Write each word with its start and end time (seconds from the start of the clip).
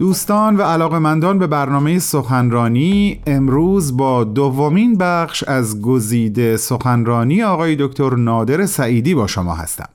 دوستان 0.00 0.56
و 0.56 0.62
علاقمندان 0.62 1.38
به 1.38 1.46
برنامه 1.46 1.98
سخنرانی 1.98 3.20
امروز 3.26 3.96
با 3.96 4.24
دومین 4.24 4.98
بخش 4.98 5.42
از 5.42 5.82
گزیده 5.82 6.56
سخنرانی 6.56 7.42
آقای 7.42 7.76
دکتر 7.78 8.14
نادر 8.14 8.66
سعیدی 8.66 9.14
با 9.14 9.26
شما 9.26 9.54
هستم. 9.54 9.88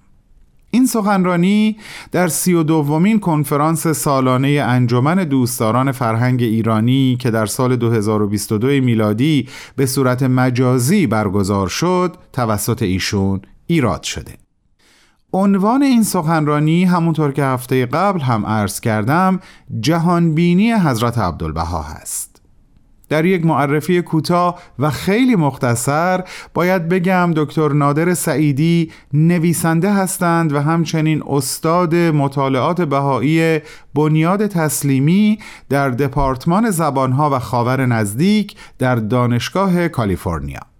این 0.71 0.85
سخنرانی 0.85 1.77
در 2.11 2.27
سی 2.27 2.53
و 2.53 2.63
دومین 2.63 3.19
کنفرانس 3.19 3.87
سالانه 3.87 4.47
انجمن 4.47 5.23
دوستداران 5.23 5.91
فرهنگ 5.91 6.41
ایرانی 6.41 7.17
که 7.19 7.31
در 7.31 7.45
سال 7.45 7.75
2022 7.75 8.67
میلادی 8.67 9.47
به 9.75 9.85
صورت 9.85 10.23
مجازی 10.23 11.07
برگزار 11.07 11.67
شد 11.67 12.15
توسط 12.33 12.81
ایشون 12.81 13.41
ایراد 13.67 14.03
شده. 14.03 14.44
عنوان 15.35 15.83
این 15.83 16.03
سخنرانی 16.03 16.85
همونطور 16.85 17.31
که 17.31 17.43
هفته 17.43 17.85
قبل 17.85 18.19
هم 18.19 18.45
عرض 18.45 18.79
کردم 18.79 19.39
جهانبینی 19.79 20.73
حضرت 20.73 21.17
عبدالبها 21.17 21.81
هست. 21.81 22.41
در 23.09 23.25
یک 23.25 23.45
معرفی 23.45 24.01
کوتاه 24.01 24.59
و 24.79 24.89
خیلی 24.89 25.35
مختصر 25.35 26.23
باید 26.53 26.89
بگم 26.89 27.31
دکتر 27.35 27.73
نادر 27.73 28.13
سعیدی 28.13 28.91
نویسنده 29.13 29.93
هستند 29.93 30.53
و 30.53 30.59
همچنین 30.59 31.23
استاد 31.27 31.95
مطالعات 31.95 32.81
بهایی 32.81 33.59
بنیاد 33.95 34.47
تسلیمی 34.47 35.39
در 35.69 35.89
دپارتمان 35.89 36.69
زبانها 36.71 37.29
و 37.29 37.39
خاور 37.39 37.85
نزدیک 37.85 38.55
در 38.79 38.95
دانشگاه 38.95 39.87
کالیفرنیا. 39.87 40.74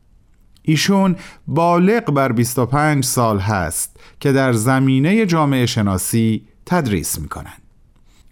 ایشون 0.68 1.16
بالغ 1.48 2.12
بر 2.12 2.32
25 2.32 3.04
سال 3.04 3.40
هست 3.40 3.98
که 4.20 4.32
در 4.32 4.54
زمینه 4.54 5.26
جامعه 5.26 5.66
شناسی 5.66 6.48
تدریس 6.66 7.20
می‌کنند 7.20 7.62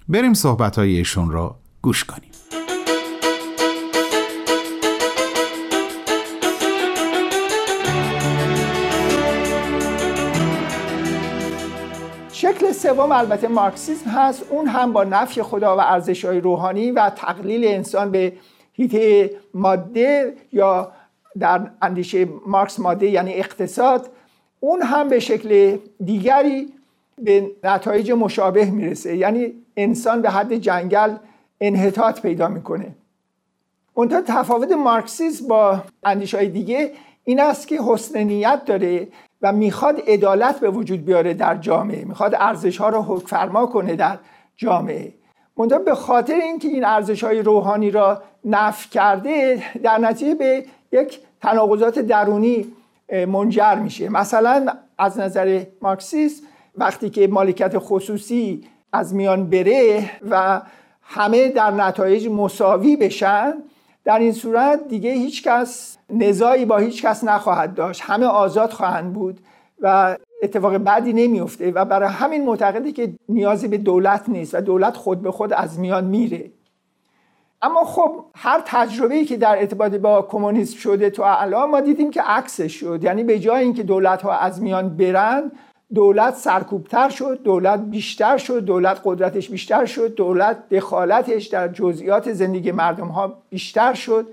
بریم 0.10 0.34
صحبت 0.34 0.80
ایشون 0.80 1.32
را 1.32 1.56
گوش 1.82 2.04
کنیم. 2.04 2.30
شکل 12.32 12.72
سوم 12.72 13.12
البته 13.12 13.48
مارکسیسم 13.48 14.10
هست. 14.10 14.44
اون 14.50 14.68
هم 14.68 14.94
با 14.94 15.04
نفی 15.04 15.42
خدا 15.42 15.78
و 15.78 15.82
ارزش 15.82 16.26
های 16.26 16.42
روحانی 16.42 16.92
و 16.92 17.10
تقلیل 17.10 17.66
انسان 17.66 18.12
به 18.12 18.34
هیته 18.74 19.32
ماده 19.54 20.34
یا 20.54 20.92
در 21.40 21.72
اندیشه 21.82 22.28
مارکس 22.48 22.80
ماده 22.80 23.10
یعنی 23.10 23.34
اقتصاد 23.34 24.10
اون 24.60 24.82
هم 24.82 25.10
به 25.10 25.20
شکل 25.20 25.78
دیگری 26.06 26.74
به 27.18 27.52
نتایج 27.64 28.12
مشابه 28.12 28.66
می‌رسه. 28.66 29.18
یعنی 29.18 29.54
انسان 29.78 30.22
به 30.22 30.30
حد 30.30 30.54
جنگل 30.54 31.16
انحطاط 31.62 32.22
پیدا 32.22 32.48
می‌کنه. 32.48 32.96
اونتا 33.94 34.22
تفاوت 34.22 34.72
مارکسیسم 34.72 35.48
با 35.48 35.82
اندیشه 36.04 36.38
های 36.38 36.48
دیگه 36.48 36.92
این 37.24 37.40
است 37.40 37.68
که 37.68 37.80
حسن 37.88 38.24
نیت 38.24 38.66
داره 38.66 39.08
و 39.42 39.54
می‌خواد 39.54 40.02
عدالت 40.08 40.60
به 40.60 40.70
وجود 40.70 41.06
بیاره 41.06 41.34
در 41.34 41.56
جامعه. 41.56 42.06
می‌خواد 42.06 42.36
ارزش 42.36 42.78
ها 42.78 42.90
رو 42.90 43.02
حکم 43.02 43.28
فرما 43.28 43.66
کنه 43.66 43.96
در 43.96 44.18
جامعه. 44.56 45.14
منتها 45.58 45.80
به 45.80 45.96
خاطر 45.96 46.34
اینکه 46.34 46.68
این 46.68 46.86
ارزش 46.86 47.24
های 47.24 47.42
روحانی 47.42 47.92
را 47.92 48.24
نفی 48.46 48.90
کرده 48.90 49.64
در 49.84 49.98
نتیجه 49.98 50.36
به 50.36 50.66
یک 50.92 51.20
تناقضات 51.42 52.00
درونی 52.00 52.66
منجر 53.28 53.76
میشه. 53.76 54.10
مثلا 54.10 54.68
از 54.98 55.20
نظر 55.20 55.64
مارکسیست 55.82 56.44
وقتی 56.78 57.10
که 57.10 57.28
مالکیت 57.28 57.74
خصوصی 57.78 58.64
از 58.94 59.16
میان 59.16 59.50
بره 59.50 60.10
و 60.30 60.62
همه 61.02 61.50
در 61.50 61.72
نتایج 61.72 62.28
مساوی 62.28 62.96
بشن 62.96 63.54
در 64.06 64.20
این 64.20 64.32
صورت 64.32 64.88
دیگه 64.88 65.12
هیچ 65.12 65.44
کس 65.44 65.98
نزاعی 66.10 66.66
با 66.66 66.78
هیچ 66.78 67.06
کس 67.06 67.24
نخواهد 67.24 67.74
داشت. 67.76 68.02
همه 68.04 68.26
آزاد 68.26 68.72
خواهند 68.72 69.14
بود 69.14 69.40
و 69.80 70.18
اتفاق 70.44 70.78
بعدی 70.78 71.14
نمیفته 71.14 71.72
و 71.72 71.86
برای 71.86 72.10
همین 72.10 72.46
معتقده 72.46 72.92
که 72.92 73.14
نیازی 73.30 73.68
به 73.68 73.78
دولت 73.78 74.30
نیست 74.30 74.56
و 74.56 74.62
دولت 74.62 74.98
خود 74.98 75.22
به 75.22 75.32
خود 75.32 75.54
از 75.54 75.80
میان 75.80 76.06
میره. 76.06 76.52
اما 77.64 77.84
خب 77.84 78.26
هر 78.36 78.62
تجربه‌ای 78.66 79.26
که 79.26 79.38
در 79.38 79.60
ارتباط 79.60 79.92
با 79.92 80.22
کمونیسم 80.22 80.78
شده 80.78 81.10
تو 81.10 81.24
الان 81.26 81.70
ما 81.70 81.82
دیدیم 81.82 82.12
که 82.12 82.22
عکسش 82.22 82.80
شد. 82.80 83.04
یعنی 83.04 83.24
به 83.24 83.40
جای 83.40 83.64
اینکه 83.64 83.84
دولت 83.84 84.22
ها 84.22 84.38
از 84.38 84.62
میان 84.62 84.98
برن 84.98 85.52
دولت 85.94 86.36
سرکوبتر 86.36 87.10
شد 87.10 87.40
دولت 87.44 87.80
بیشتر 87.80 88.38
شد 88.38 88.60
دولت 88.60 89.02
قدرتش 89.04 89.50
بیشتر 89.50 89.86
شد 89.86 90.16
دولت 90.16 90.70
دخالتش 90.70 91.48
در 91.48 91.68
جزئیات 91.68 92.34
زندگی 92.34 92.72
مردم 92.72 93.08
ها 93.08 93.34
بیشتر 93.50 93.94
شد. 93.94 94.28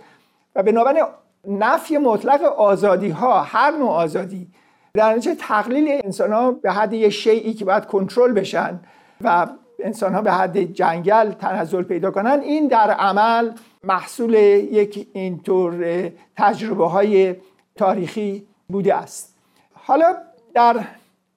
و 0.57 0.63
بنابراین 0.63 1.05
نفی 1.49 1.99
مطلق 1.99 2.43
آزادی 2.43 3.09
ها 3.11 3.41
هر 3.41 3.71
نوع 3.71 3.91
آزادی 3.91 4.47
در 4.95 5.11
نتیجه 5.11 5.35
تقلیل 5.35 6.01
انسان 6.05 6.33
ها 6.33 6.53
به 6.53 6.73
حد 6.73 6.93
یه 6.93 7.11
شیعی 7.11 7.55
که 7.55 7.65
باید 7.65 7.87
کنترل 7.87 8.33
بشن 8.33 8.81
و 9.21 9.47
انسان 9.85 10.15
ها 10.15 10.23
به 10.23 10.33
حد 10.33 10.59
جنگل 10.59 11.33
تنزل 11.33 11.83
پیدا 11.83 12.11
کنن 12.11 12.41
این 12.41 12.69
در 12.69 12.91
عمل 12.91 13.51
محصول 13.85 14.35
یک 14.35 15.09
اینطور 15.13 16.11
تجربه 16.37 16.89
های 16.89 17.37
تاریخی 17.77 18.47
بوده 18.69 18.95
است. 18.95 19.35
حالا 19.75 20.17
در 20.55 20.85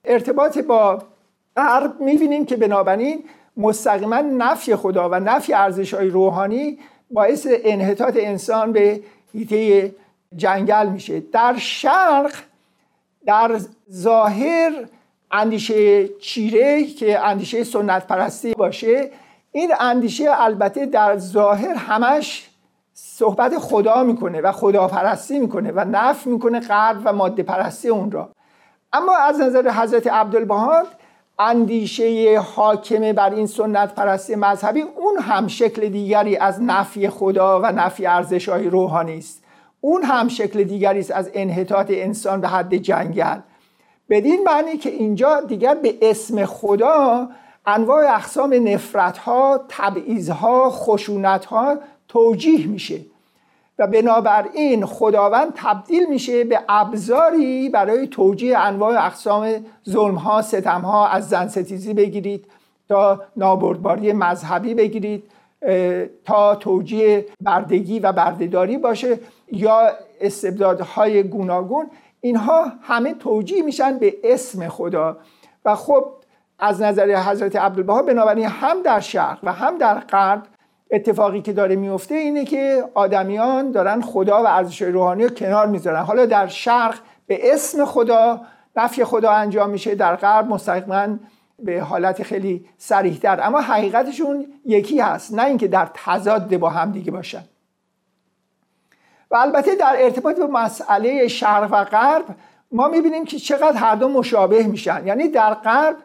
ارتباط 0.06 0.58
با 0.58 1.04
غرب 1.58 2.02
می‌بینیم 2.02 2.46
که 2.46 2.56
بنابراین 2.56 3.24
مستقیما 3.58 4.22
نفی 4.22 4.76
خدا 4.76 5.10
و 5.10 5.16
نفی 5.16 5.54
ارزش 5.54 5.94
های 5.94 6.10
روحانی 6.10 6.80
باعث 7.12 7.48
انحطاط 7.64 8.18
انسان 8.20 8.72
به 8.72 9.04
هیته 9.34 9.92
جنگل 10.36 10.90
میشه. 10.90 11.20
در 11.20 11.56
شرق 11.58 12.34
در 13.26 13.60
ظاهر 13.92 14.72
اندیشه 15.34 16.08
چیره 16.08 16.86
که 16.86 17.20
اندیشه 17.20 17.64
سنت 17.64 18.08
پرستی 18.08 18.54
باشه 18.54 19.12
این 19.52 19.74
اندیشه 19.80 20.26
البته 20.30 20.86
در 20.86 21.18
ظاهر 21.18 21.76
همش 21.76 22.50
صحبت 22.94 23.58
خدا 23.58 24.04
می‌کنه 24.04 24.42
و 24.42 24.52
خداپرستی 24.52 25.40
می‌کنه 25.40 25.72
و 25.72 25.86
نف 25.92 26.28
می‌کنه 26.28 26.60
غرب 26.60 27.02
و 27.06 27.14
ماده 27.14 27.44
پرستی 27.44 27.90
اون 27.90 28.12
را. 28.12 28.30
اما 28.94 29.18
از 29.18 29.40
نظر 29.40 29.70
حضرت 29.72 30.08
عبدالبهاد 30.08 30.88
اندیشه 31.40 32.40
حاکمه 32.40 33.14
بر 33.14 33.34
این 33.34 33.48
سنت 33.48 33.96
پرستی 33.96 34.36
مذهبی 34.36 34.82
اون 34.82 35.18
هم 35.22 35.48
شکل 35.48 35.90
دیگری 35.90 36.38
از 36.38 36.62
نفی 36.62 37.10
خدا 37.10 37.62
و 37.62 37.66
نفی 37.66 38.06
ارزش 38.06 38.50
های 38.50 38.70
روحانی 38.70 39.18
است. 39.18 39.44
اون 39.82 40.04
هم 40.04 40.28
شکل 40.28 40.64
دیگری 40.64 41.00
است 41.00 41.12
از 41.12 41.32
انحطاط 41.34 41.88
انسان 41.90 42.42
به 42.42 42.48
حد 42.48 42.76
جنگل. 42.76 43.40
بدین 44.10 44.44
معنی 44.44 44.78
که 44.78 44.90
اینجا 44.90 45.42
دیگر 45.42 45.76
به 45.76 45.96
اسم 46.02 46.46
خدا 46.46 47.30
انواع 47.66 48.16
اقسام 48.16 48.54
نفرت 48.68 49.18
ها 49.18 49.66
تبعیض 49.70 50.30
ها 50.30 50.70
خشونت 50.70 51.46
ها 51.46 51.78
توجیه 52.08 52.68
میشه. 52.68 53.00
و 53.80 53.88
بنابراین 53.88 54.86
خداوند 54.86 55.54
تبدیل 55.56 56.10
میشه 56.10 56.44
به 56.44 56.60
ابزاری 56.70 57.70
برای 57.70 58.08
توجیه 58.08 58.58
انواع 58.58 59.06
اقسام 59.06 59.66
ظلم 59.90 60.16
ها 60.16 60.42
ستم 60.42 60.82
ها 60.82 61.08
از 61.08 61.30
زن 61.30 61.48
ستیزی 61.48 61.94
بگیرید 61.94 62.46
تا 62.90 63.22
نابردباری 63.36 64.14
مذهبی 64.14 64.74
بگیرید 64.74 65.24
تا 66.26 66.56
توجیه 66.56 67.26
بردگی 67.42 68.00
و 68.00 68.12
بردهداری 68.12 68.78
باشه 68.78 69.20
یا 69.52 69.92
استبدادهای 70.22 71.24
گوناگون. 71.24 71.86
اینها 72.24 72.72
همه 72.82 73.14
توجیه 73.14 73.62
میشن 73.62 73.98
به 74.00 74.16
اسم 74.24 74.68
خدا. 74.68 75.18
و 75.66 75.76
خب 75.76 76.06
از 76.60 76.82
نظر 76.82 77.16
حضرت 77.16 77.56
عبدالبها 77.56 78.02
بنابراین 78.02 78.46
هم 78.46 78.82
در 78.82 79.00
شرق 79.00 79.40
و 79.44 79.54
هم 79.54 79.78
در 79.78 80.00
غرب 80.00 80.44
اتفاقی 80.92 81.42
که 81.42 81.54
داره 81.54 81.76
میفته 81.76 82.16
اینه 82.16 82.46
که 82.46 82.84
آدمیان 82.94 83.72
دارن 83.72 84.02
خدا 84.02 84.44
و 84.44 84.48
ارزش 84.48 84.82
روحانی 84.82 85.24
رو 85.24 85.30
کنار 85.30 85.68
می‌ذارن. 85.68 86.02
حالا 86.02 86.26
در 86.26 86.48
شرق 86.48 87.00
به 87.28 87.54
اسم 87.54 87.86
خدا 87.86 88.42
نفی 88.76 89.04
خدا 89.04 89.32
انجام 89.32 89.70
میشه 89.70 89.96
در 89.96 90.16
غرب 90.16 90.48
مستقیما 90.48 91.08
به 91.60 91.82
حالت 91.82 92.24
خیلی 92.24 92.66
سریحتر 92.78 93.40
اما 93.44 93.62
حقیقتشون 93.62 94.46
یکی 94.66 95.00
هست 95.00 95.34
نه 95.34 95.46
اینکه 95.46 95.68
در 95.68 95.90
تضاد 95.94 96.58
با 96.58 96.70
هم 96.70 96.92
دیگه 96.92 97.12
باشن. 97.12 97.44
و 99.34 99.36
البته 99.36 99.76
در 99.76 99.96
ارتباط 100.00 100.38
به 100.38 100.48
مسئله 100.48 101.28
شرق 101.28 101.70
و 101.72 101.84
غرب 101.84 102.26
ما 102.72 102.88
می‌بینیم 102.88 103.26
که 103.26 103.40
چقدر 103.40 103.78
هر 103.78 103.96
دو 103.96 104.08
مشابه 104.08 104.64
میشن. 104.64 105.08
یعنی 105.08 105.28
در 105.28 105.54
غرب 105.54 105.96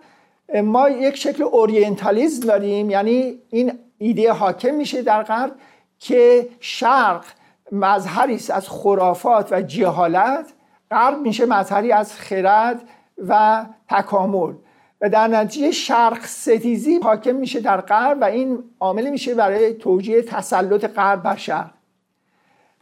ما 0.64 0.88
یک 0.88 1.16
شکل 1.16 1.42
اورینتالیزم 1.42 2.46
داریم 2.46 2.90
یعنی 2.90 3.38
این 3.50 3.72
ایده 3.98 4.32
حاکم 4.32 4.74
میشه 4.74 5.02
در 5.02 5.22
غرب 5.22 5.52
که 5.98 6.48
شرق 6.60 7.24
مظهری 7.72 8.34
است 8.34 8.50
از 8.50 8.68
خرافات 8.68 9.52
و 9.52 9.62
جهالت 9.62 10.46
غرب 10.90 11.20
میشه 11.20 11.46
مظهری 11.46 11.92
از 11.92 12.14
خرد 12.14 12.80
و 13.28 13.64
تکامل. 13.88 14.52
و 15.00 15.08
در 15.08 15.28
نتیجه 15.28 15.70
شرق 15.70 16.24
ستیزی 16.24 16.98
حاکم 16.98 17.34
میشه 17.34 17.60
در 17.60 17.80
غرب 17.80 18.18
و 18.20 18.24
این 18.24 18.64
عامل 18.80 19.10
میشه 19.10 19.34
برای 19.34 19.74
توجیه 19.74 20.22
تسلط 20.22 20.84
غرب 20.84 21.22
بر 21.22 21.36
شرق. 21.36 21.77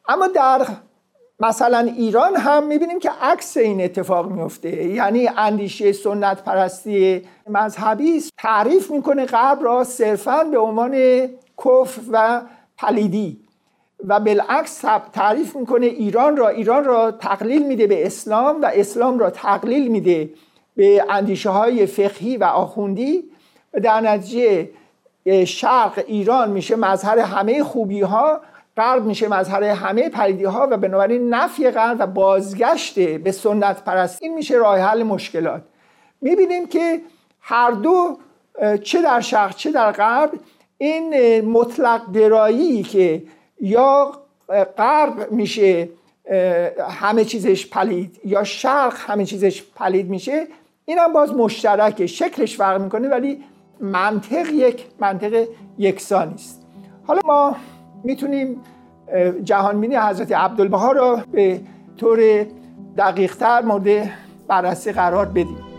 اما 0.09 0.27
در 0.27 0.67
مثلا 1.41 1.79
ایران 1.79 2.37
هم 2.37 2.67
می‌بینیم 2.67 2.99
که 2.99 3.11
عکس 3.23 3.57
این 3.57 3.85
اتفاق 3.85 4.31
میفته 4.31 4.85
یعنی 4.85 5.29
اندیشه 5.37 5.93
سنت 5.93 6.45
پرستی 6.45 7.23
مذهبی 7.49 8.23
تعریف 8.39 8.91
می‌کنه 8.91 9.25
غرب 9.25 9.63
را 9.63 9.85
صرفا 9.85 10.45
به 10.45 10.59
عنوان 10.59 10.95
کف 11.65 11.99
و 12.13 12.43
پلیدی 12.79 13.41
و 14.09 14.21
بالعکس 14.21 14.85
تعریف 15.13 15.57
می‌کنه 15.57 15.87
ایران 15.87 16.37
را. 16.37 16.49
ایران 16.49 16.85
را 16.85 17.11
تقلیل 17.11 17.67
میده 17.67 17.87
به 17.87 18.07
اسلام 18.07 18.63
و 18.63 18.71
اسلام 18.75 19.19
را 19.19 19.31
تقلیل 19.31 19.91
میده 19.91 20.31
به 20.77 21.05
اندیشه 21.09 21.51
های 21.51 21.87
فقهی 21.87 22.37
و 22.37 22.45
آخوندی. 22.45 23.25
و 23.75 23.81
در 23.81 24.01
نتیجه 24.01 24.71
شرق 25.45 26.05
ایران 26.07 26.51
میشه 26.51 26.77
مظهر 26.77 27.19
همه 27.19 27.65
خوبی 27.65 28.01
ها 28.01 28.41
غرب 28.77 29.05
میشه 29.05 29.29
مظهر 29.29 29.65
همه 29.65 30.09
پلیدی 30.09 30.45
ها 30.45 30.69
و 30.71 30.77
بنابراین 30.77 31.35
نفی 31.35 31.71
غرب 31.71 31.97
و 32.01 32.07
بازگشت 32.07 32.99
به 32.99 33.33
سنت 33.33 33.85
پرستی 33.85 34.29
میشه 34.29 34.55
راه 34.55 34.79
حل 34.79 35.03
مشکلات. 35.03 35.63
می‌بینیم 36.21 36.67
که 36.67 37.01
هر 37.41 37.71
دو 37.71 38.19
چه 38.83 39.03
در 39.03 39.21
شرق 39.21 39.55
چه 39.55 39.71
در 39.71 39.93
غرب 39.93 40.31
این 40.79 41.41
مطلق 41.41 42.13
درایی 42.13 42.83
که 42.83 43.23
یا 43.61 44.13
غرب 44.79 45.33
میشه 45.33 45.89
همه 46.91 47.25
چیزش 47.25 47.67
پلید 47.67 48.21
یا 48.25 48.45
شرق 48.45 48.95
همه 48.97 49.25
چیزش 49.25 49.63
پلید 49.63 50.11
میشه 50.11 50.47
این 50.85 50.99
هم 50.99 51.13
باز 51.13 51.35
مشترکه. 51.35 52.07
شکلش 52.07 52.57
فرق 52.57 52.81
می‌کنه 52.81 53.09
ولی 53.09 53.45
منطق 53.81 54.51
یک 54.53 54.87
منطق 55.01 55.47
یکسانی 55.79 56.35
است. 56.35 56.67
حالا 57.07 57.21
ما 57.25 57.57
می‌تونیم 58.05 58.61
جهانبینی 59.45 59.97
حضرت 59.97 60.33
عبدالبها 60.33 60.93
را 60.93 61.21
به 61.33 61.61
طور 61.97 62.47
دقیقتر 62.99 63.63
مورد 63.63 64.11
بررسی 64.49 64.93
قرار 64.93 65.27
بدیم. 65.27 65.76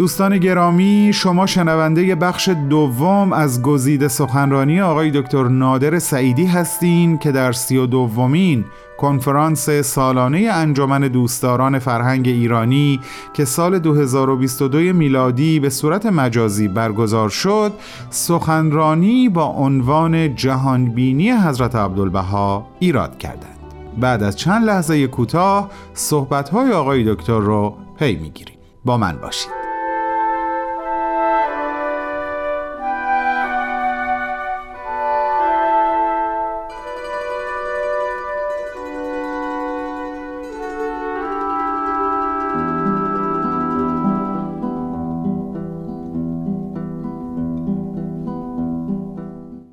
دوستان 0.00 0.38
گرامی 0.38 1.10
شما 1.14 1.46
شنونده 1.46 2.14
بخش 2.14 2.48
دوم 2.48 3.32
از 3.32 3.62
گزیده 3.62 4.08
سخنرانی 4.08 4.80
آقای 4.80 5.10
دکتر 5.10 5.48
نادر 5.48 5.98
سعیدی 5.98 6.46
هستین 6.46 7.18
که 7.18 7.32
در 7.32 7.52
سی 7.52 7.76
و 7.76 7.86
دومین 7.86 8.64
کنفرانس 8.98 9.70
سالانه 9.70 10.38
انجمن 10.52 11.00
دوستداران 11.00 11.78
فرهنگ 11.78 12.28
ایرانی 12.28 13.00
که 13.34 13.44
سال 13.44 13.78
2022 13.78 14.78
میلادی 14.78 15.60
به 15.60 15.70
صورت 15.70 16.06
مجازی 16.06 16.68
برگزار 16.68 17.28
شد 17.28 17.72
سخنرانی 18.10 19.28
با 19.28 19.44
عنوان 19.44 20.34
جهانبینی 20.34 21.30
حضرت 21.30 21.74
عبدالبها 21.76 22.66
ایراد 22.78 23.18
کردند. 23.18 23.58
بعد 24.00 24.22
از 24.22 24.36
چند 24.36 24.64
لحظه 24.64 25.06
کوتاه 25.06 25.70
صحبت‌های 25.94 26.72
آقای 26.72 27.14
دکتر 27.14 27.38
رو 27.38 27.76
پی 27.98 28.16
می‌گیریم. 28.16 28.56
با 28.84 28.96
من 28.96 29.16
باشید. 29.22 29.59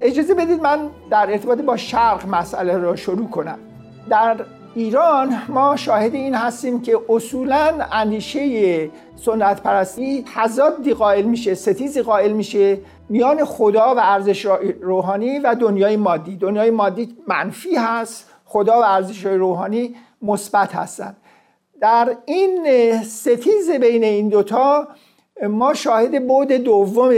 اجازه 0.07 0.33
بدید 0.33 0.61
من 0.61 0.89
در 1.09 1.31
ارتباط 1.31 1.61
با 1.61 1.77
شرق 1.77 2.27
مسئله 2.27 2.77
را 2.77 2.95
شروع 2.95 3.29
کنم. 3.29 3.59
در 4.09 4.45
ایران 4.75 5.41
ما 5.49 5.75
شاهد 5.75 6.13
این 6.13 6.35
هستیم 6.35 6.81
که 6.81 6.99
اصولا 7.09 7.73
اندیشه 7.91 8.89
سنت 9.15 9.61
پرستی 9.61 10.25
تضادی 10.35 10.93
قائل 10.93 11.25
میشه 11.25 11.55
ستیزی 11.55 12.01
قائل 12.01 12.31
میشه 12.31 12.77
میان 13.09 13.45
خدا 13.45 13.95
و 13.95 13.99
ارزش 13.99 14.45
روحانی 14.81 15.39
و 15.39 15.55
دنیای 15.55 15.97
مادی. 15.97 16.35
دنیای 16.35 16.69
مادی 16.69 17.17
منفی 17.27 17.75
هست 17.75 18.29
خدا 18.45 18.79
و 18.79 18.83
ارزش 18.83 19.25
روحانی 19.25 19.95
مثبت 20.21 20.75
هستند 20.75 21.17
در 21.81 22.17
این 22.25 22.67
ستیز 23.03 23.71
بین 23.71 24.03
این 24.03 24.29
دوتا 24.29 24.87
ما 25.49 25.73
شاهد 25.73 26.27
بود 26.27 26.47
دوم 26.47 27.13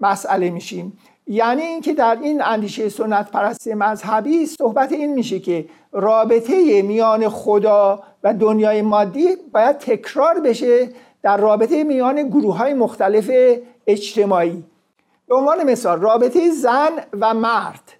مسئله 0.00 0.50
میشیم. 0.50 0.98
یعنی 1.26 1.62
اینکه 1.62 1.92
در 1.92 2.18
این 2.22 2.42
اندیشه 2.42 2.88
سنت 2.88 3.30
پرستی 3.30 3.74
مذهبی 3.74 4.46
صحبت 4.46 4.92
این 4.92 5.14
میشه 5.14 5.38
که 5.38 5.68
رابطه 5.92 6.82
میان 6.82 7.28
خدا 7.28 8.02
و 8.22 8.34
دنیای 8.34 8.82
مادی 8.82 9.28
باید 9.52 9.78
تکرار 9.78 10.40
بشه 10.40 10.88
در 11.22 11.36
رابطه 11.36 11.84
میان 11.84 12.28
گروه 12.28 12.56
های 12.56 12.74
مختلف 12.74 13.30
اجتماعی. 13.86 14.64
به 15.28 15.34
عنوان 15.34 15.64
مثال 15.64 16.00
رابطه 16.00 16.50
زن 16.50 16.90
و 17.20 17.34
مرد. 17.34 17.92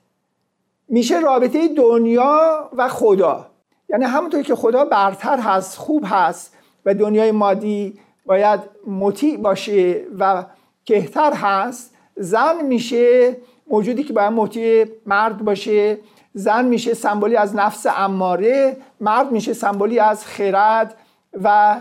میشه 0.88 1.20
رابطه 1.20 1.69
دنیا 1.69 2.70
و 2.73 2.88
خدا. 2.88 3.47
یعنی 3.88 4.05
همونطور 4.05 4.43
که 4.43 4.55
خدا 4.55 4.85
برتر 4.85 5.38
هست 5.38 5.79
خوب 5.79 6.05
هست 6.06 6.56
و 6.87 6.94
دنیای 6.94 7.31
مادی 7.31 7.99
باید 8.27 8.61
مطیع 8.87 9.37
باشه 9.37 10.06
و 10.19 10.44
کهتر 10.85 11.32
هست 11.32 11.94
زن 12.17 12.65
میشه 12.65 13.37
موجودی 13.67 14.05
که 14.05 14.13
باید 14.13 14.33
مطیع 14.33 14.87
مرد 15.07 15.45
باشه 15.45 15.99
زن 16.35 16.65
میشه 16.65 16.95
سمبولی 16.95 17.37
از 17.37 17.57
نفس 17.57 17.87
اماره 17.97 18.77
مرد 19.01 19.33
میشه 19.33 19.53
سمبولی 19.53 19.99
از 19.99 20.27
خرد 20.27 20.97
و 21.43 21.77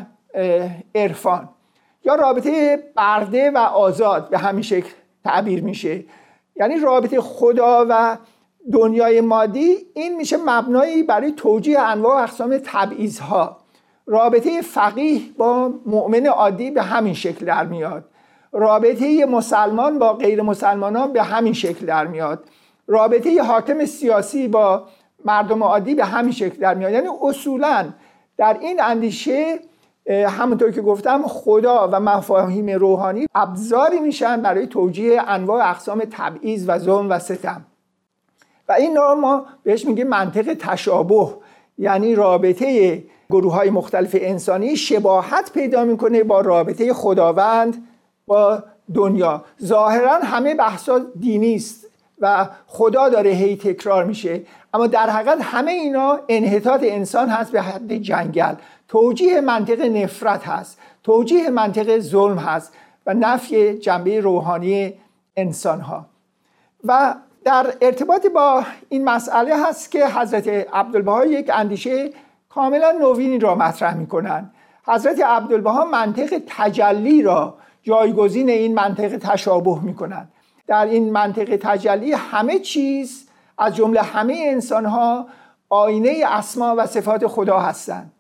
عرفان. 0.96 1.50
یا 2.06 2.16
رابطه 2.16 2.84
برده 2.96 3.52
و 3.52 3.58
آزاد 3.58 4.30
به 4.30 4.38
همین 4.38 4.62
شکل 4.62 4.90
تعبیر 5.24 5.64
میشه. 5.64 6.04
یعنی 6.56 6.80
رابطه 6.80 7.22
خدا 7.22 7.86
و 7.90 8.18
دنیای 8.72 9.22
مادی 9.22 9.78
این 9.94 10.16
میشه 10.16 10.38
مبنایی 10.46 11.04
برای 11.04 11.32
توجیه 11.32 11.80
انواع 11.80 12.20
و 12.20 12.24
اقسام 12.24 12.58
تبعیض 12.64 13.20
رابطه 14.06 14.62
فقیه 14.62 15.22
با 15.38 15.74
مؤمن 15.86 16.26
عادی 16.26 16.72
به 16.72 16.82
همین 16.82 17.14
شکل 17.14 17.46
در 17.46 17.66
میاد. 17.66 18.06
رابطه 18.54 19.26
مسلمان 19.26 20.00
با 20.00 20.14
غیر 20.14 20.42
مسلمانان 20.42 21.14
به 21.14 21.24
همین 21.24 21.54
شکل 21.54 21.86
در 21.86 22.08
میاد. 22.08 22.44
رابطه 22.88 23.44
حاکم 23.44 23.86
سیاسی 23.86 24.48
با 24.48 24.84
مردم 25.26 25.64
عادی 25.64 25.96
به 25.96 26.06
همین 26.06 26.32
شکل 26.32 26.60
در 26.60 26.74
میاد. 26.74 26.92
یعنی 26.92 27.08
اصولا 27.22 27.86
در 28.38 28.58
این 28.62 28.82
اندیشه 28.82 29.60
همونطور 30.28 30.72
که 30.72 30.82
گفتم 30.82 31.24
خدا 31.28 31.90
و 31.92 32.00
مفاهیم 32.00 32.70
روحانی 32.70 33.28
ابزاری 33.36 34.00
میشن 34.00 34.42
برای 34.42 34.68
توجیه 34.68 35.22
انواع 35.28 35.70
اقسام 35.70 36.04
تبعیض 36.12 36.66
و 36.68 36.78
ظلم 36.78 37.10
و 37.10 37.20
ستم. 37.20 37.66
و 38.70 38.74
این 38.74 38.94
نوع 38.94 39.14
ما 39.14 39.46
بهش 39.64 39.86
میگه 39.86 40.04
منطق 40.04 40.54
تشابه. 40.54 41.28
یعنی 41.78 42.16
رابطه 42.16 43.04
گروه 43.30 43.54
های 43.54 43.70
مختلف 43.70 44.16
انسانی 44.20 44.76
شباهت 44.76 45.52
پیدا 45.54 45.84
می‌کنه 45.84 46.24
با 46.24 46.42
رابطه 46.42 46.94
خداوند 46.94 47.88
با 48.28 48.64
دنیا. 48.94 49.44
ظاهرا 49.64 50.20
همه 50.20 50.56
بحثا 50.56 51.02
دینی 51.20 51.56
است 51.56 51.88
و 52.20 52.50
خدا 52.68 53.10
داره 53.10 53.30
هی 53.30 53.56
تکرار 53.56 54.04
میشه. 54.04 54.42
اما 54.74 54.88
در 54.88 55.10
حقیقت 55.10 55.38
همه 55.42 55.72
اینا 55.72 56.20
انحطاط 56.30 56.82
انسان 56.84 57.30
هست 57.30 57.52
به 57.52 57.62
حد 57.62 57.94
جنگل. 57.94 58.56
توجیه 58.88 59.42
منطق 59.42 59.82
نفرت 59.82 60.48
هست. 60.48 60.80
توجیه 61.04 61.50
منطق 61.50 62.00
ظلم 62.00 62.38
هست 62.38 62.74
و 63.06 63.14
نفی 63.14 63.74
جنبه 63.78 64.20
روحانی 64.20 64.94
انسان 65.36 65.82
ها 65.82 66.06
و 66.84 67.16
در 67.46 67.74
ارتباط 67.82 68.28
با 68.28 68.64
این 68.90 69.04
مسئله 69.04 69.66
هست 69.66 69.92
که 69.92 70.08
حضرت 70.08 70.48
عبدالبها 70.48 71.26
یک 71.26 71.52
اندیشه 71.54 72.10
کاملا 72.50 72.92
نوینی 72.92 73.40
را 73.40 73.56
مطرح 73.56 73.98
می‌کنن. 73.98 74.52
حضرت 74.88 75.20
عبدالبها 75.20 75.86
منطق 75.86 76.42
تجلی 76.48 77.22
را 77.22 77.58
جایگزین 77.84 78.50
این 78.50 78.74
منطق 78.74 79.18
تشابه 79.18 79.82
می‌کنند. 79.82 80.32
در 80.68 80.86
این 80.86 81.12
منطق 81.12 81.58
تجلی 81.62 82.12
همه 82.12 82.60
چیز 82.60 83.28
از 83.58 83.76
جمله 83.76 84.02
همه 84.02 84.44
انسان 84.48 84.86
ها 84.86 85.28
آینه 85.70 86.24
اسما 86.26 86.76
و 86.78 86.86
صفات 86.86 87.28
خدا 87.28 87.60
هستند. 87.60 88.12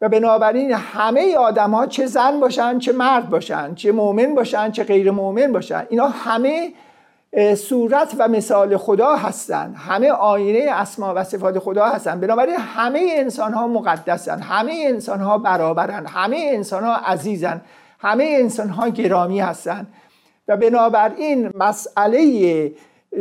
و 0.00 0.08
بنابراین 0.08 0.72
همه 0.72 1.36
آدم 1.36 1.70
ها 1.70 1.86
چه 1.86 2.06
زن 2.06 2.40
باشن 2.40 2.78
چه 2.78 2.92
مرد 2.92 3.30
باشن 3.30 3.74
چه 3.74 3.92
مؤمن 3.92 4.34
باشن 4.34 4.70
چه 4.70 4.84
غیر 4.84 5.10
مؤمن 5.10 5.52
باشن. 5.52 5.86
اینا 5.88 6.08
همه 6.08 6.72
صورت 7.56 8.14
و 8.18 8.28
مثال 8.28 8.76
خدا 8.76 9.16
هستند. 9.16 9.76
همه 9.88 10.10
آینه 10.10 10.72
اسما 10.72 11.12
و 11.16 11.24
صفات 11.24 11.58
خدا 11.58 11.86
هستند. 11.86 12.20
بنابراین 12.20 12.56
همه 12.56 13.08
انسان 13.12 13.52
ها 13.52 13.66
مقدسن 13.66 14.40
همه 14.40 14.84
انسان 14.86 15.20
ها 15.20 15.38
برابرن 15.38 16.06
همه 16.06 16.50
انسان 16.52 16.84
ها 16.84 16.94
عزیزن 16.94 17.60
همه 18.00 18.36
انسان 18.38 18.68
ها 18.68 18.88
گرامی 18.88 19.40
هستند. 19.40 19.86
و 20.48 20.56
بنابراین 20.56 21.50
مسئله 21.54 22.72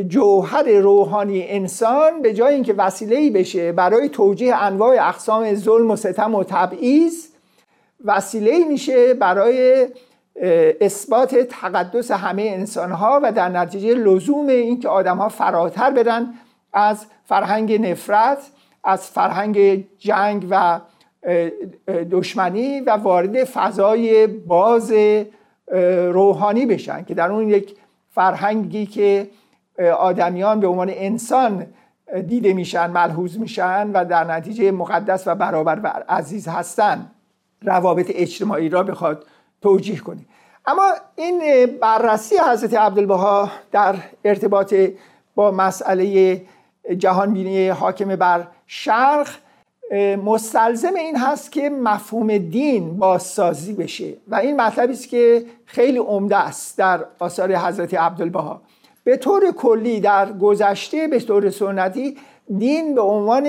جوهر 0.07 0.63
روحانی 0.63 1.45
انسان 1.47 2.21
به 2.21 2.33
جای 2.33 2.53
اینکه 2.53 2.73
وسیله 2.73 3.31
بشه 3.31 3.71
برای 3.71 4.09
توجیه 4.09 4.55
انواع 4.55 5.07
اقسام 5.07 5.55
ظلم 5.55 5.91
و 5.91 5.95
ستم 5.95 6.35
و 6.35 6.43
تبعیض 6.43 7.27
وسیله 8.05 8.65
میشه 8.65 9.13
برای 9.13 9.87
اثبات 10.81 11.35
تقدس 11.35 12.11
همه 12.11 12.41
انسان 12.41 12.91
ها 12.91 13.19
و 13.23 13.31
در 13.31 13.49
نتیجه 13.49 13.93
لزوم 13.93 14.47
اینکه 14.47 14.89
آدم 14.89 15.17
ها 15.17 15.29
فراتر 15.29 15.91
برن 15.91 16.33
از 16.73 17.05
فرهنگ 17.25 17.81
نفرت 17.87 18.37
از 18.83 19.09
فرهنگ 19.09 19.85
جنگ 19.97 20.47
و 20.49 20.79
دشمنی 22.11 22.79
و 22.79 22.91
وارد 22.91 23.43
فضای 23.43 24.27
باز 24.27 24.93
روحانی 26.11 26.65
بشن 26.65 27.03
که 27.03 27.13
در 27.13 27.31
اون 27.31 27.49
یک 27.49 27.75
فرهنگی 28.09 28.85
که 28.85 29.27
آدمیان 29.97 30.59
به 30.59 30.67
عنوان 30.67 30.89
انسان 30.93 31.65
دیده 32.27 32.53
میشن 32.53 32.89
ملحوظ 32.89 33.37
میشن 33.37 33.91
و 33.93 34.05
در 34.05 34.23
نتیجه 34.23 34.71
مقدس 34.71 35.23
و 35.27 35.35
برابر 35.35 35.79
و 35.83 36.03
عزیز 36.09 36.47
هستن. 36.47 37.11
روابط 37.61 38.11
اجتماعی 38.15 38.69
را 38.69 38.83
بخواد 38.83 39.25
توجیه 39.61 39.99
کنه. 39.99 40.19
اما 40.65 40.91
این 41.15 41.65
بررسی 41.81 42.35
حضرت 42.51 42.73
عبدالبها 42.73 43.51
در 43.71 43.95
ارتباط 44.23 44.75
با 45.35 45.51
مسئله 45.51 46.41
جهانبینی 46.97 47.69
حاکم 47.69 48.15
بر 48.15 48.47
شرق 48.67 49.29
مستلزم 50.25 50.95
این 50.95 51.17
هست 51.17 51.51
که 51.51 51.69
مفهوم 51.69 52.37
دین 52.37 52.97
بازسازی 52.97 53.73
بشه. 53.73 54.13
و 54.27 54.35
این 54.35 54.61
مطلبی 54.61 54.93
است 54.93 55.09
که 55.09 55.45
خیلی 55.65 55.97
عمده 55.97 56.37
است 56.37 56.77
در 56.77 57.05
آثار 57.19 57.55
حضرت 57.55 57.93
عبدالبها. 57.93 58.61
به 59.03 59.17
طور 59.17 59.51
کلی 59.51 59.99
در 59.99 60.33
گذشته 60.33 61.07
به 61.07 61.19
طور 61.19 61.49
سنتی 61.49 62.17
دین 62.57 62.95
به 62.95 63.01
عنوان 63.01 63.45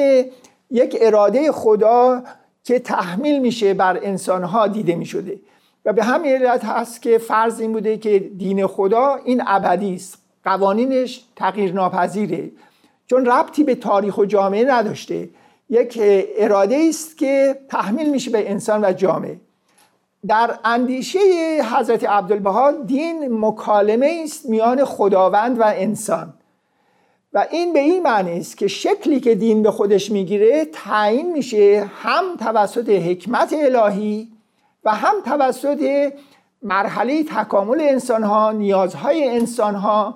یک 0.70 0.96
اراده 1.00 1.52
خدا 1.52 2.22
که 2.64 2.78
تحمیل 2.78 3.38
میشه 3.38 3.74
بر 3.74 3.98
انسانها 4.02 4.66
دیده 4.66 4.94
می‌شده. 4.94 5.40
و 5.84 5.92
به 5.92 6.04
همین 6.04 6.32
علت 6.32 6.64
هست 6.64 7.02
که 7.02 7.18
فرض 7.18 7.60
این 7.60 7.72
بوده 7.72 7.96
که 7.96 8.18
دین 8.18 8.66
خدا 8.66 9.18
این 9.24 9.42
ابدی 9.46 9.94
است. 9.94 10.18
قوانینش 10.44 11.24
تغییر 11.36 11.72
ناپذیره 11.72 12.50
چون 13.06 13.26
ربطی 13.26 13.64
به 13.64 13.74
تاریخ 13.74 14.18
و 14.18 14.24
جامعه 14.24 14.64
نداشته. 14.64 15.28
یک 15.70 15.98
اراده 16.36 16.86
است 16.88 17.18
که 17.18 17.60
تحمیل 17.68 18.10
میشه 18.10 18.30
به 18.30 18.50
انسان 18.50 18.84
و 18.84 18.92
جامعه. 18.92 19.40
در 20.26 20.58
اندیشه 20.64 21.18
حضرت 21.74 22.04
عبدالبها 22.04 22.72
دین 22.72 23.44
مکالمه 23.44 24.20
است 24.24 24.48
میان 24.48 24.84
خداوند 24.84 25.60
و 25.60 25.62
انسان. 25.66 26.34
و 27.32 27.46
این 27.50 27.72
به 27.72 27.78
این 27.78 28.02
معنی 28.02 28.38
است 28.38 28.56
که 28.56 28.68
شکلی 28.68 29.20
که 29.20 29.34
دین 29.34 29.62
به 29.62 29.70
خودش 29.70 30.10
می‌گیره 30.10 30.64
تعیین 30.64 31.32
میشه 31.32 31.90
هم 32.02 32.24
توسط 32.38 32.88
حکمت 32.88 33.54
الهی 33.58 34.28
و 34.84 34.94
هم 34.94 35.14
توسط 35.24 36.12
مرحله 36.62 37.24
تکامل 37.24 37.80
انسان 37.80 38.22
ها 38.22 38.52
نیازهای 38.52 39.28
انسان 39.28 39.74
ها 39.74 40.14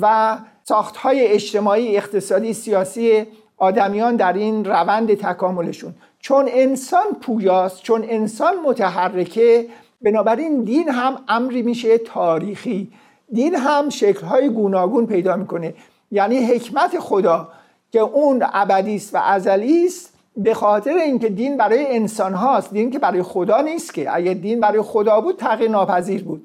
و 0.00 0.38
ساختهای 0.64 1.26
اجتماعی 1.26 1.96
اقتصادی 1.96 2.52
سیاسی 2.52 3.26
آدمیان 3.58 4.16
در 4.16 4.32
این 4.32 4.64
روند 4.64 5.14
تکاملشون. 5.14 5.94
چون 6.20 6.48
انسان 6.48 7.06
پویاست 7.20 7.82
چون 7.82 8.04
انسان 8.08 8.54
متحرکه 8.64 9.66
بنابراین 10.02 10.62
دین 10.62 10.88
هم 10.88 11.16
امری 11.28 11.62
میشه 11.62 11.98
تاریخی. 11.98 12.90
دین 13.32 13.54
هم 13.54 13.88
شکلهای 13.88 14.48
گوناگون 14.48 15.06
پیدا 15.06 15.36
می‌کنه. 15.36 15.74
یعنی 16.10 16.38
حکمت 16.38 16.98
خدا 16.98 17.48
که 17.92 18.00
اون 18.00 18.44
ابدی 18.52 18.96
است 18.96 19.14
و 19.14 19.18
ازلی 19.18 19.86
است 19.86 20.14
به 20.36 20.54
خاطر 20.54 20.94
اینکه 20.94 21.28
دین 21.28 21.56
برای 21.56 21.96
انسان 21.96 22.34
هاست 22.34 22.72
دین 22.72 22.90
که 22.90 22.98
برای 22.98 23.22
خدا 23.22 23.60
نیست 23.60 23.94
که. 23.94 24.16
اگر 24.16 24.34
دین 24.34 24.60
برای 24.60 24.82
خدا 24.82 25.20
بود 25.20 25.36
تغییر 25.36 25.70
ناپذیر 25.70 26.24
بود. 26.24 26.44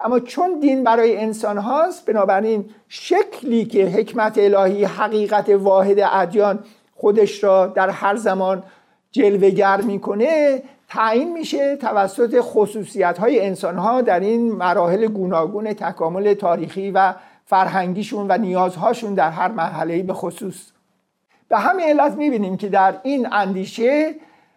اما 0.00 0.20
چون 0.20 0.60
دین 0.60 0.84
برای 0.84 1.16
انسان 1.16 1.58
هاست 1.58 2.06
بنابراین 2.06 2.64
شکلی 2.88 3.64
که 3.64 3.86
حکمت 3.86 4.38
الهی 4.38 4.84
حقیقت 4.84 5.48
واحد 5.48 5.96
ادیان 6.12 6.58
خودش 6.96 7.44
را 7.44 7.66
در 7.66 7.90
هر 7.90 8.16
زمان 8.16 8.62
جلوگر 9.12 9.80
می‌کنه 9.80 10.62
تعیین 10.88 11.32
میشه 11.32 11.76
توسط 11.76 12.40
خصوصیت 12.40 13.18
های 13.18 13.46
انسان 13.46 13.76
ها 13.78 14.00
در 14.00 14.20
این 14.20 14.52
مراحل 14.52 15.06
گوناگون 15.06 15.72
تکامل 15.72 16.34
تاریخی 16.34 16.90
و 16.90 17.14
فرهنگیشون 17.46 18.26
و 18.28 18.38
نیازهاشون 18.38 19.14
در 19.14 19.30
هر 19.30 19.48
مرحله 19.48 20.02
به 20.02 20.12
خصوص. 20.12 20.70
به 21.48 21.58
همین 21.58 21.86
علت 21.86 22.12
می‌بینیم 22.12 22.56
که 22.56 22.68
در 22.68 22.94
این 23.02 23.28
اندیشه 23.32 24.14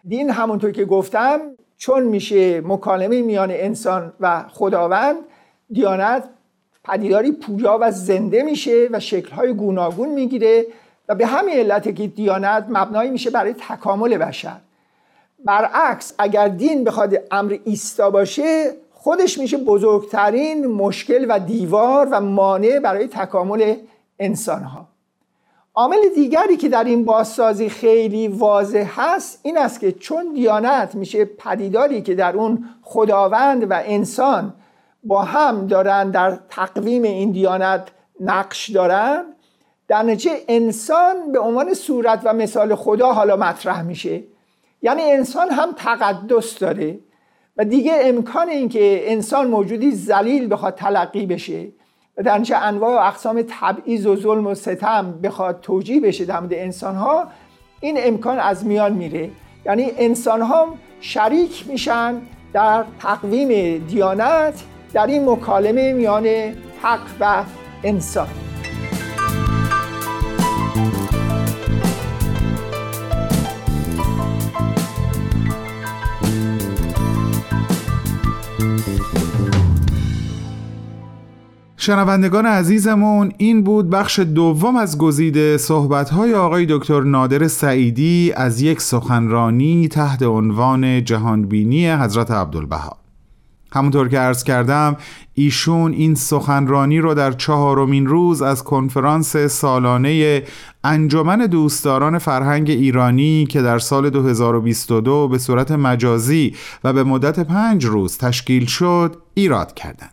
دین 0.08 0.30
همونطور 0.30 0.70
که 0.70 0.84
گفتم 0.84 1.40
چون 1.76 2.02
میشه 2.02 2.60
مکالمه 2.60 3.22
میان 3.22 3.50
انسان 3.50 4.12
و 4.20 4.44
خداوند 4.48 5.16
دیانت 5.72 6.24
پدیداری 6.84 7.32
پویا 7.32 7.78
و 7.80 7.90
زنده 7.90 8.42
میشه 8.42 8.88
و 8.90 9.00
شکلهای 9.00 9.54
گوناگون 9.54 10.08
می‌گیره 10.08 10.66
و 11.08 11.14
به 11.14 11.26
همین 11.26 11.54
علت 11.54 11.96
که 11.96 12.06
دیانت 12.06 12.66
مبنایی 12.68 13.10
میشه 13.10 13.30
برای 13.30 13.54
تکامل 13.68 14.18
بشر. 14.18 14.56
برعکس 15.44 16.14
اگر 16.18 16.48
دین 16.48 16.84
بخواد 16.84 17.14
امر 17.30 17.56
ایستا 17.64 18.10
باشه 18.10 18.70
خودش 18.92 19.38
میشه 19.38 19.56
بزرگترین 19.56 20.66
مشکل 20.66 21.26
و 21.28 21.38
دیوار 21.38 22.08
و 22.10 22.20
مانع 22.20 22.78
برای 22.78 23.08
تکامل 23.08 23.74
انسان 24.18 24.62
ها 24.62 24.88
عامل 25.74 25.96
دیگری 26.14 26.56
که 26.56 26.68
در 26.68 26.84
این 26.84 27.04
بازسازی 27.04 27.68
خیلی 27.68 28.28
واضح 28.28 28.90
هست 28.96 29.40
این 29.42 29.58
است 29.58 29.80
که 29.80 29.92
چون 29.92 30.32
دیانت 30.34 30.94
میشه 30.94 31.24
پدیداری 31.24 32.02
که 32.02 32.14
در 32.14 32.36
اون 32.36 32.64
خداوند 32.82 33.70
و 33.70 33.82
انسان 33.84 34.52
با 35.04 35.22
هم 35.22 35.66
دارن 35.66 36.10
در 36.10 36.38
تقویم 36.48 37.02
این 37.02 37.30
دیانت 37.30 37.88
نقش 38.20 38.70
دارن. 38.70 39.24
در 39.88 40.02
نتیجه 40.02 40.30
انسان 40.48 41.32
به 41.32 41.40
عنوان 41.40 41.74
صورت 41.74 42.20
و 42.24 42.32
مثال 42.32 42.74
خدا 42.74 43.12
حالا 43.12 43.36
مطرح 43.36 43.82
میشه. 43.82 44.22
یعنی 44.82 45.02
انسان 45.02 45.50
هم 45.50 45.72
تقدس 45.72 46.58
داره 46.58 46.98
و 47.56 47.64
دیگه 47.64 47.92
امکان 48.00 48.48
این 48.48 48.68
که 48.68 49.12
انسان 49.12 49.48
موجودی 49.48 49.90
زلیل 49.90 50.52
بخواد 50.52 50.74
تلقی 50.74 51.26
بشه 51.26 51.68
و 52.18 52.22
در 52.22 52.38
نتیجه 52.38 52.56
انواع 52.56 53.02
و 53.02 53.06
اقسام 53.06 53.44
تبعیض 53.48 54.06
و 54.06 54.16
ظلم 54.16 54.46
و 54.46 54.54
ستم 54.54 55.20
بخواد 55.22 55.60
توجیه 55.60 56.00
بشه 56.00 56.24
در 56.24 56.40
مورد 56.40 56.54
انسان 56.54 56.94
ها 56.96 57.26
این 57.80 57.96
امکان 57.98 58.38
از 58.38 58.66
میان 58.66 58.92
میره. 58.92 59.30
یعنی 59.66 59.92
انسان 59.98 60.42
ها 60.42 60.74
شریک 61.00 61.68
میشن 61.68 62.22
در 62.52 62.84
تقویم 63.00 63.78
دیانت 63.86 64.64
در 64.94 65.06
این 65.06 65.30
مکالمه 65.30 65.92
میان 65.92 66.26
حق 66.82 67.00
و 67.20 67.44
انسان 67.82 68.26
شنوندگان 81.76 82.46
عزیزمون 82.46 83.32
این 83.38 83.62
بود 83.62 83.90
بخش 83.90 84.18
دوم 84.18 84.76
از 84.76 84.98
گزیده 84.98 85.56
صحبت‌های 85.56 86.34
آقای 86.34 86.66
دکتر 86.70 87.00
نادر 87.00 87.48
سعیدی 87.48 88.32
از 88.36 88.62
یک 88.62 88.80
سخنرانی 88.80 89.88
تحت 89.88 90.22
عنوان 90.22 91.04
جهانبینی 91.04 91.90
حضرت 91.90 92.30
عبدالبها. 92.30 93.03
همونطور 93.74 94.08
که 94.08 94.18
عرض 94.18 94.44
کردم 94.44 94.96
ایشون 95.34 95.92
این 95.92 96.14
سخنرانی 96.14 96.98
رو 96.98 97.14
در 97.14 97.32
چهارمین 97.32 98.06
روز 98.06 98.42
از 98.42 98.64
کنفرانس 98.64 99.36
سالانه 99.36 100.42
انجمن 100.84 101.46
دوستداران 101.46 102.18
فرهنگ 102.18 102.70
ایرانی 102.70 103.46
که 103.46 103.62
در 103.62 103.78
سال 103.78 104.10
2022 104.10 105.28
به 105.28 105.38
صورت 105.38 105.70
مجازی 105.70 106.54
و 106.84 106.92
به 106.92 107.04
مدت 107.04 107.40
پنج 107.40 107.84
روز 107.84 108.18
تشکیل 108.18 108.66
شد 108.66 109.16
ایراد 109.34 109.74
کردند 109.74 110.10